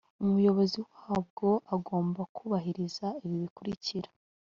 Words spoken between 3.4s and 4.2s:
bikurikira: